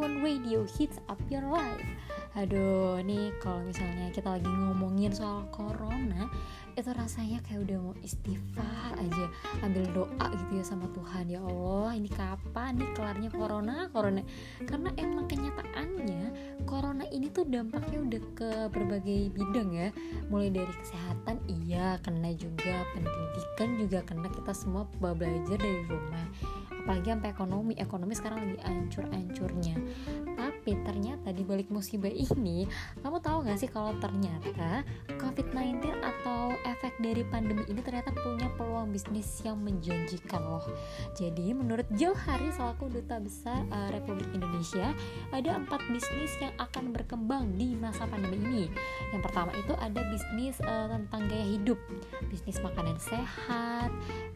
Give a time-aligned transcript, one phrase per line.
[0.00, 1.84] Radio Hits Up Your Life.
[2.32, 6.32] Aduh, nih kalau misalnya kita lagi ngomongin soal corona
[6.72, 9.26] Itu rasanya kayak udah mau istighfar aja
[9.60, 11.28] Ambil doa gitu ya sama Tuhan.
[11.28, 14.24] Ya Allah, ini kapan nih kelarnya corona, corona
[14.64, 16.24] Karena emang kenyataannya
[16.64, 19.88] corona ini tuh dampaknya udah ke berbagai bidang ya.
[20.32, 24.32] Mulai dari kesehatan, iya kena juga Pendidikan juga kena.
[24.32, 26.26] Kita semua belajar dari rumah
[26.82, 29.76] apalagi sampai ekonomi ekonomi sekarang lagi ancur-ancurnya.
[30.34, 32.66] Tapi ternyata di balik musibah ini
[33.02, 34.86] kamu tahu gak sih kalau ternyata
[35.18, 40.66] COVID-19 atau efek dari pandemi ini ternyata punya peluang bisnis yang menjanjikan loh.
[41.14, 44.90] Jadi menurut Johari selaku duta besar uh, Republik Indonesia
[45.30, 48.66] ada empat bisnis yang akan berkembang di masa pandemi ini.
[49.14, 51.78] Yang pertama itu ada bisnis uh, tentang gaya hidup.
[52.30, 53.90] Bisnis makanan sehat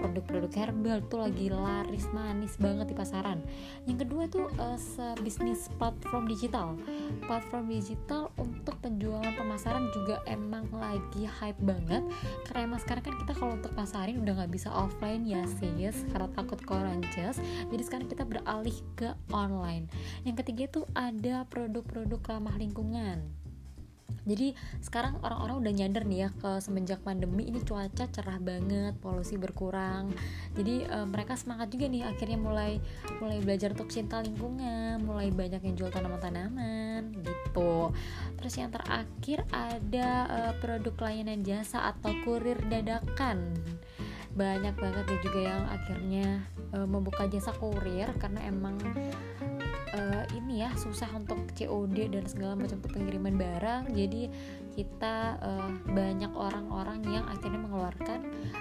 [0.00, 3.42] produk-produk herbal tuh lagi laris manis banget di pasaran.
[3.90, 4.78] Yang kedua tuh uh,
[5.26, 6.78] bisnis platform digital.
[7.26, 12.06] Platform digital untuk penjualan pemasaran juga emang lagi hype banget.
[12.46, 16.06] Karena emang sekarang kan kita kalau untuk pasarin udah nggak bisa offline ya sis.
[16.14, 19.90] Karena takut korances jadi sekarang kita beralih ke online.
[20.22, 23.39] Yang ketiga tuh ada produk-produk ramah lingkungan
[24.24, 24.52] jadi
[24.84, 30.12] sekarang orang-orang udah nyadar nih ya ke semenjak pandemi ini cuaca cerah banget polusi berkurang.
[30.54, 32.72] Jadi uh, mereka semangat juga nih akhirnya mulai
[33.18, 37.90] mulai belajar untuk cinta lingkungan mulai banyak yang jual tanaman-tanaman gitu.
[38.38, 43.56] Terus yang terakhir ada uh, produk layanan jasa atau kurir dadakan
[44.34, 46.26] banyak banget ya juga yang akhirnya
[46.70, 48.78] uh, membuka jasa kurir karena emang
[49.94, 53.90] uh, ini ya susah untuk COD dan segala macam pengiriman barang.
[53.94, 54.30] Jadi
[54.74, 58.20] kita uh, banyak orang-orang yang akhirnya mengeluarkan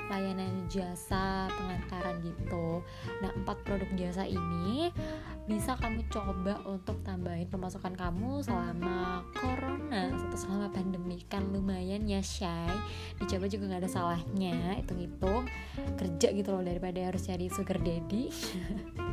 [0.10, 2.82] layanan jasa pengantaran gitu.
[3.22, 4.90] Nah empat produk jasa ini
[5.46, 10.09] bisa kamu coba untuk tambahin pemasukan kamu selama corona
[11.30, 12.74] kan lumayan ya shy
[13.22, 15.46] dicoba juga nggak ada salahnya hitung-hitung.
[15.96, 18.34] Kerja gitu loh daripada harus cari sugar daddy